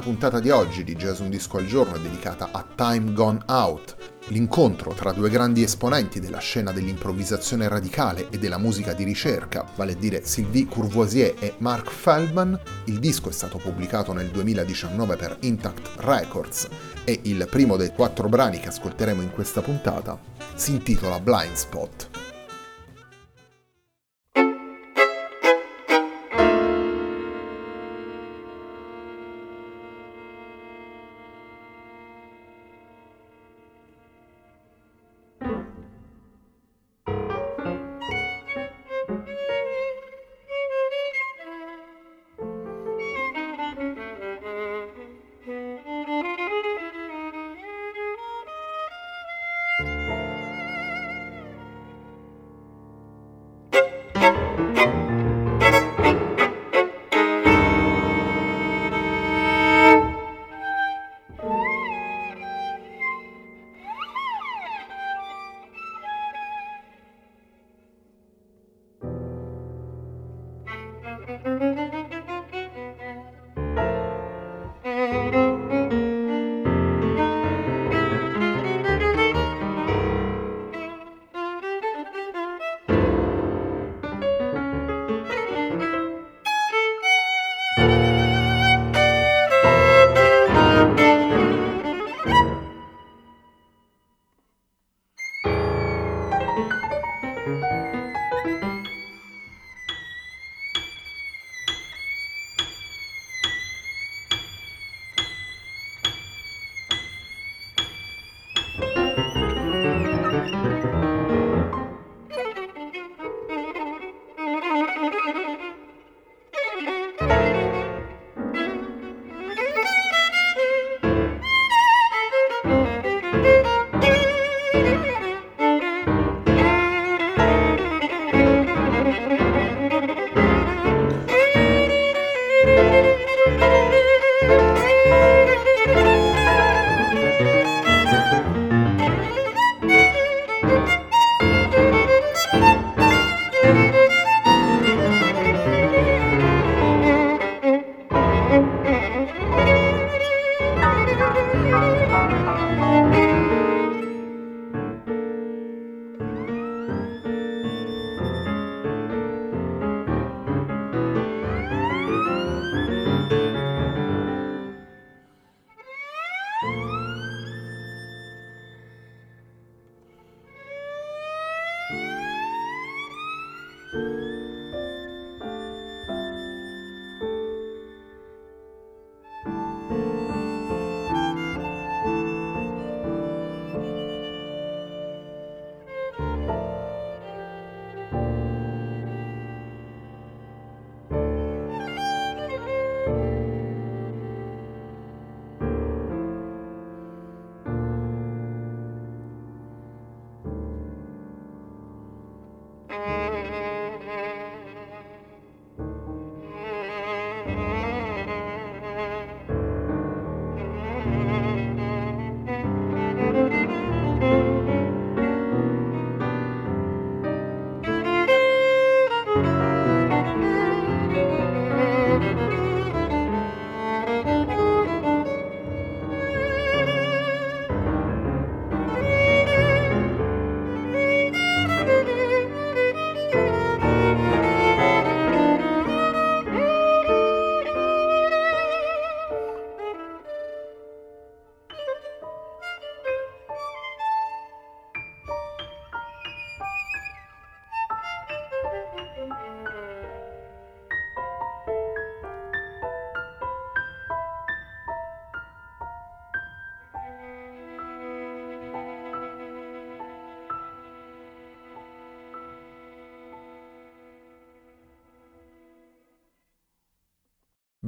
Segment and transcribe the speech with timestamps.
[0.00, 3.40] La puntata di oggi di Jazz Un Disco al Giorno è dedicata a Time Gone
[3.48, 3.96] Out,
[4.28, 9.92] l'incontro tra due grandi esponenti della scena dell'improvvisazione radicale e della musica di ricerca, vale
[9.92, 12.58] a dire Sylvie Courvoisier e Mark Feldman.
[12.84, 16.66] Il disco è stato pubblicato nel 2019 per Intact Records
[17.04, 20.18] e il primo dei quattro brani che ascolteremo in questa puntata
[20.54, 22.29] si intitola Blind Spot.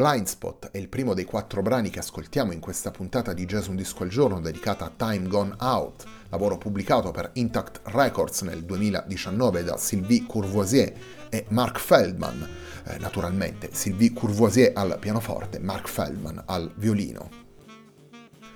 [0.03, 3.69] Blind Spot è il primo dei quattro brani che ascoltiamo in questa puntata di Jazz
[3.69, 8.65] Un Disco al Giorno dedicata a Time Gone Out, lavoro pubblicato per Intact Records nel
[8.65, 10.93] 2019 da Sylvie Courvoisier
[11.29, 12.49] e Mark Feldman.
[12.83, 17.31] Eh, naturalmente Sylvie Courvoisier al pianoforte, Mark Feldman al violino.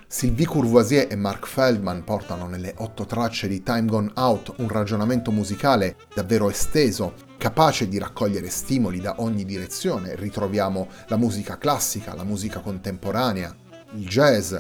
[0.09, 5.31] Sylvie Courvoisier e Mark Feldman portano nelle otto tracce di Time Gone Out un ragionamento
[5.31, 10.15] musicale davvero esteso capace di raccogliere stimoli da ogni direzione.
[10.17, 13.55] Ritroviamo la musica classica, la musica contemporanea,
[13.95, 14.55] il jazz,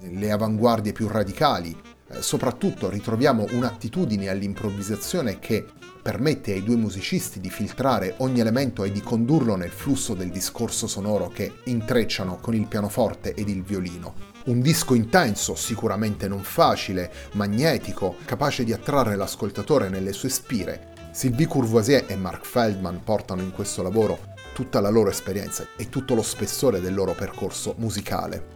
[0.00, 1.76] le avanguardie più radicali.
[2.10, 5.66] Eh, soprattutto ritroviamo un'attitudine all'improvvisazione che
[6.00, 10.86] permette ai due musicisti di filtrare ogni elemento e di condurlo nel flusso del discorso
[10.86, 14.14] sonoro che intrecciano con il pianoforte ed il violino.
[14.46, 20.87] Un disco intenso, sicuramente non facile, magnetico, capace di attrarre l'ascoltatore nelle sue spire,
[21.18, 24.20] Sylvie Courvoisier e Mark Feldman portano in questo lavoro
[24.52, 28.46] tutta la loro esperienza e tutto lo spessore del loro percorso musicale.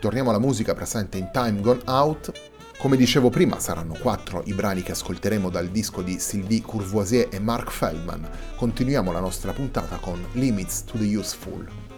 [0.00, 2.32] Torniamo alla musica presente in Time Gone Out.
[2.78, 7.38] Come dicevo prima, saranno quattro i brani che ascolteremo dal disco di Sylvie Courvoisier e
[7.38, 8.28] Mark Feldman.
[8.56, 11.93] Continuiamo la nostra puntata con Limits to the Useful.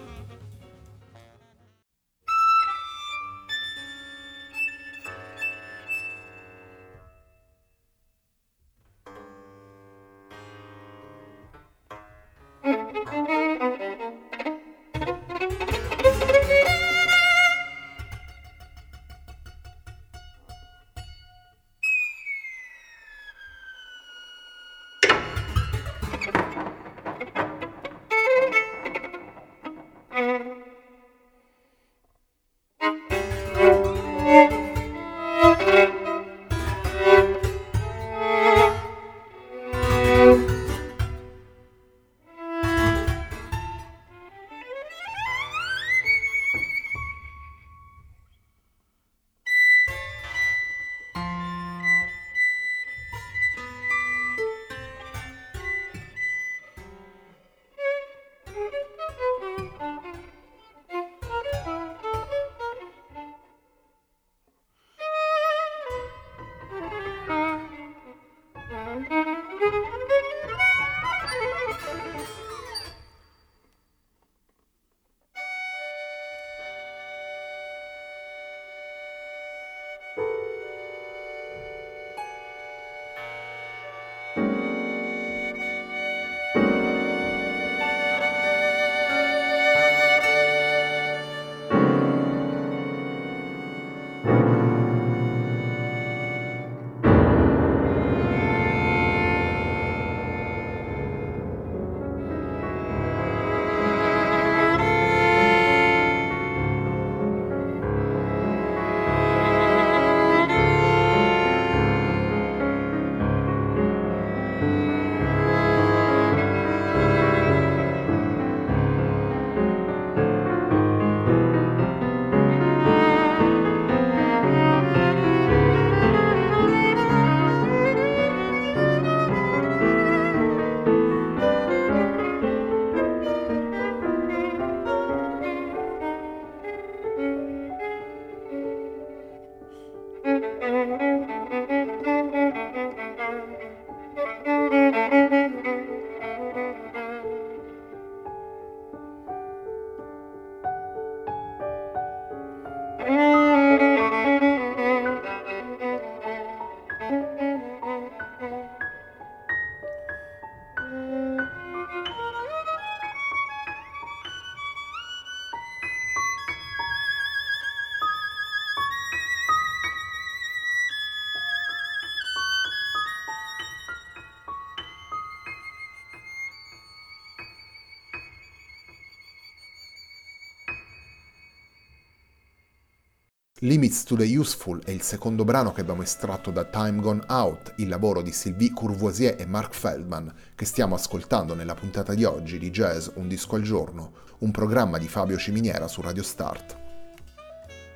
[183.66, 187.72] Limits to the Useful è il secondo brano che abbiamo estratto da Time Gone Out,
[187.78, 192.60] il lavoro di Sylvie Courvoisier e Mark Feldman, che stiamo ascoltando nella puntata di oggi
[192.60, 196.76] di Jazz Un disco al giorno, un programma di Fabio Ciminiera su Radio Start.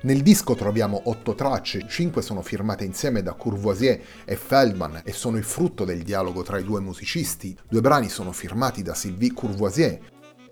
[0.01, 5.37] Nel disco troviamo otto tracce, cinque sono firmate insieme da Courvoisier e Feldman e sono
[5.37, 7.57] il frutto del dialogo tra i due musicisti.
[7.69, 9.99] Due brani sono firmati da Sylvie Courvoisier,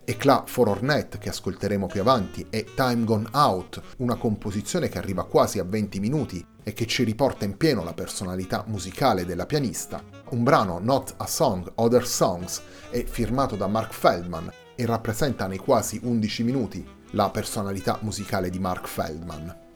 [0.06, 5.25] Eclat for Ornette che ascolteremo più avanti e Time Gone Out, una composizione che arriva
[5.25, 10.03] quasi a 20 minuti e che ci riporta in pieno la personalità musicale della pianista.
[10.29, 15.58] Un brano Not a Song, Other Songs è firmato da Mark Feldman e rappresenta nei
[15.58, 19.68] quasi 11 minuti la personalità musicale di Mark Feldman.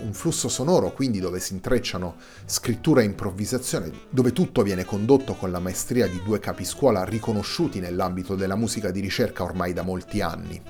[0.00, 5.50] Un flusso sonoro quindi dove si intrecciano scrittura e improvvisazione, dove tutto viene condotto con
[5.50, 10.60] la maestria di due capiscuola riconosciuti nell'ambito della musica di ricerca ormai da molti anni.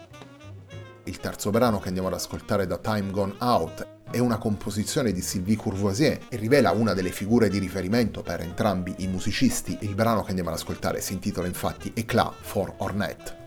[1.04, 5.20] Il terzo brano che andiamo ad ascoltare da Time Gone Out è una composizione di
[5.20, 9.76] Sylvie Courvoisier e rivela una delle figure di riferimento per entrambi i musicisti.
[9.80, 13.43] Il brano che andiamo ad ascoltare si intitola infatti Eclat for Ornette.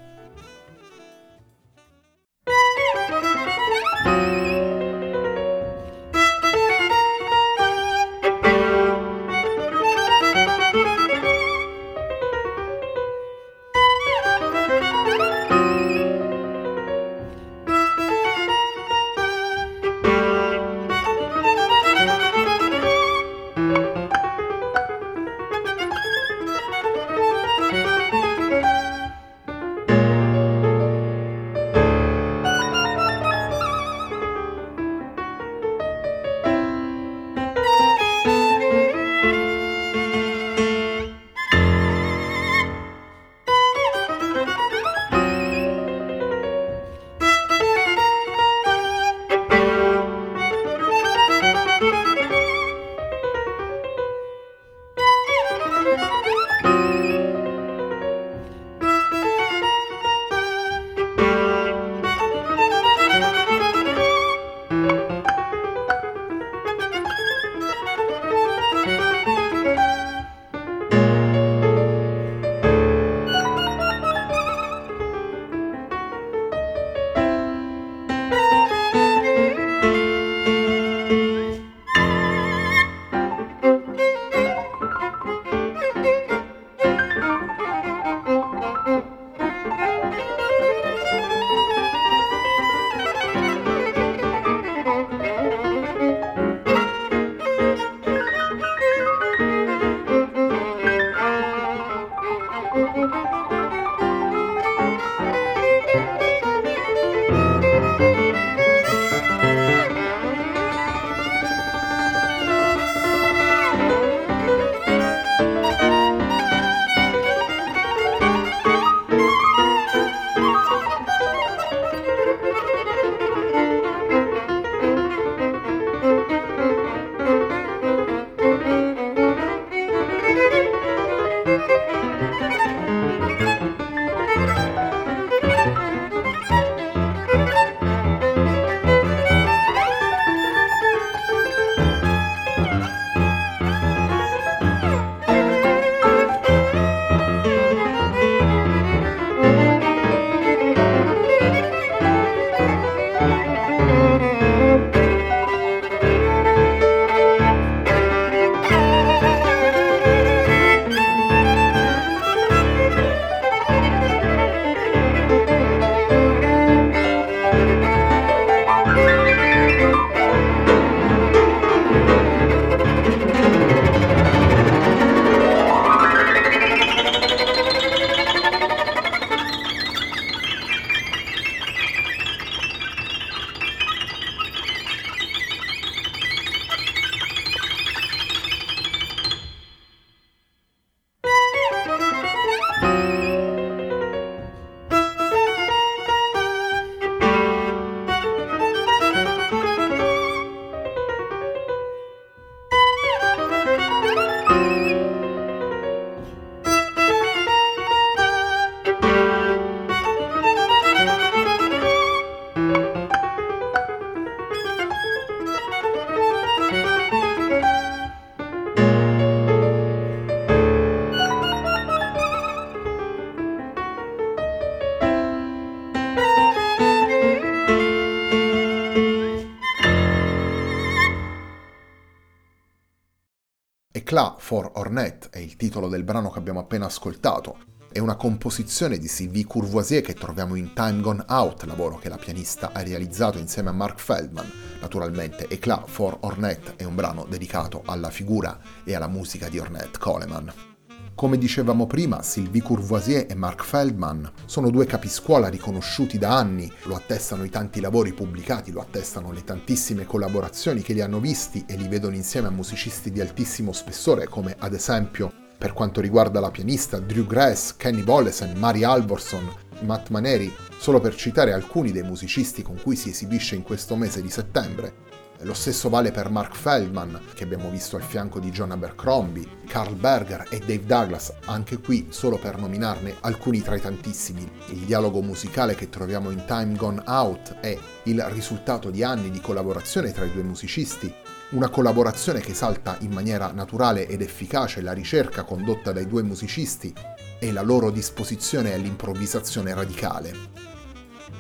[234.17, 237.59] Eclat for Ornette è il titolo del brano che abbiamo appena ascoltato.
[237.91, 242.17] È una composizione di Sylvie Courvoisier che troviamo in Time Gone Out, lavoro che la
[242.17, 244.51] pianista ha realizzato insieme a Mark Feldman.
[244.81, 249.99] Naturalmente Eclat for Ornette è un brano dedicato alla figura e alla musica di Ornette
[249.99, 250.76] Coleman.
[251.17, 256.93] Come dicevamo prima, Sylvie Courvoisier e Mark Feldman sono due capiscuola riconosciuti da anni, lo
[256.93, 261.75] attestano i tanti lavori pubblicati, lo attestano le tantissime collaborazioni che li hanno visti e
[261.75, 266.51] li vedono insieme a musicisti di altissimo spessore come ad esempio per quanto riguarda la
[266.51, 272.61] pianista Drew Grass, Kenny Bollesen, Mari Alvorson, Matt Maneri, solo per citare alcuni dei musicisti
[272.61, 275.06] con cui si esibisce in questo mese di settembre.
[275.41, 279.93] Lo stesso vale per Mark Feldman, che abbiamo visto al fianco di John Abercrombie, Carl
[279.93, 284.49] Berger e Dave Douglas, anche qui solo per nominarne alcuni tra i tantissimi.
[284.69, 289.39] Il dialogo musicale che troviamo in Time Gone Out è il risultato di anni di
[289.39, 291.13] collaborazione tra i due musicisti,
[291.51, 296.91] una collaborazione che salta in maniera naturale ed efficace la ricerca condotta dai due musicisti
[297.39, 300.66] e la loro disposizione all'improvvisazione radicale.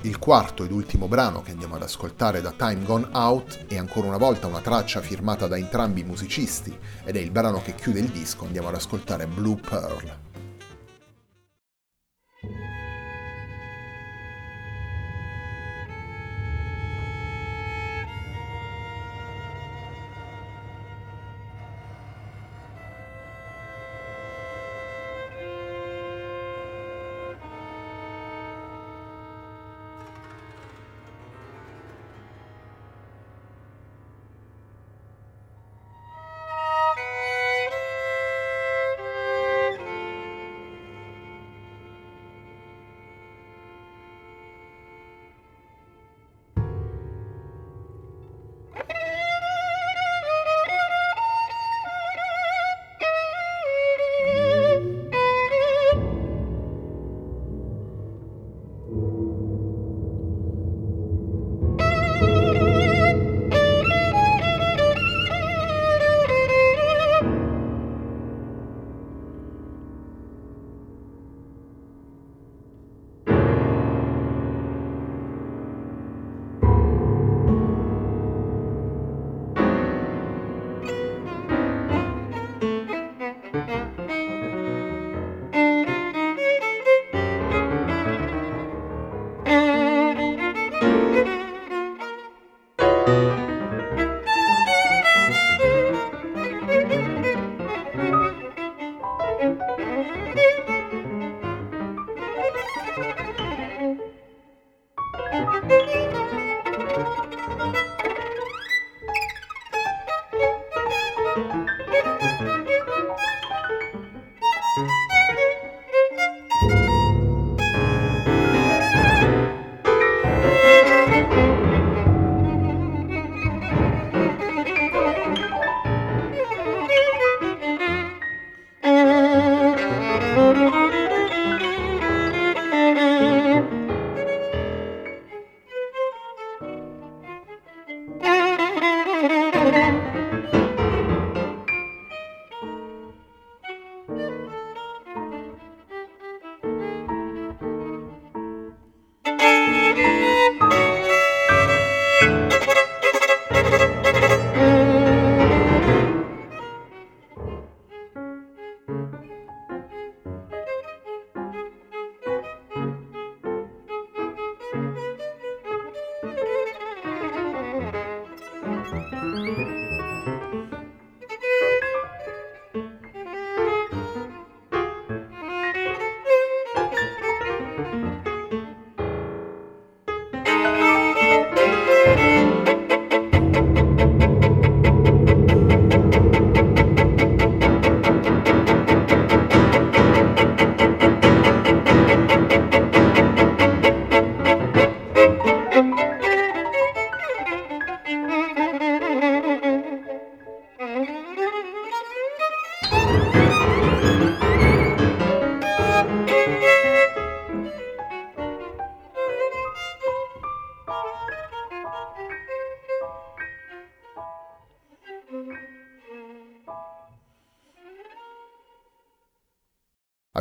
[0.07, 4.07] Il quarto ed ultimo brano che andiamo ad ascoltare da Time Gone Out è ancora
[4.07, 6.73] una volta una traccia firmata da entrambi i musicisti
[7.03, 10.26] ed è il brano che chiude il disco, andiamo ad ascoltare Blue Pearl.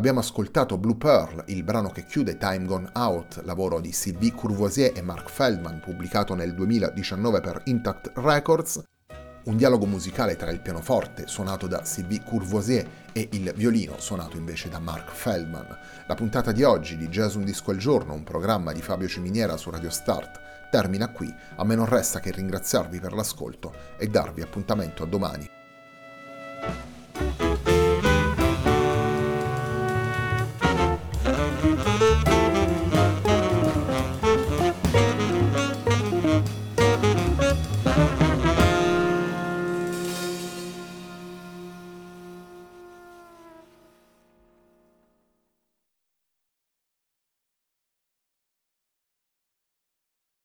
[0.06, 4.92] Abbiamo ascoltato Blue Pearl, il brano che chiude Time Gone Out, lavoro di Sylvie Courvoisier
[4.94, 8.80] e Mark Feldman, pubblicato nel 2019 per Intact Records,
[9.46, 14.68] un dialogo musicale tra il pianoforte suonato da Sylvie Courvoisier e il violino suonato invece
[14.68, 15.76] da Mark Feldman.
[16.06, 19.56] La puntata di oggi di Jazz Un Disco al Giorno, un programma di Fabio Ciminiera
[19.56, 21.34] su Radio Start, termina qui.
[21.56, 25.50] A me non resta che ringraziarvi per l'ascolto e darvi appuntamento a domani.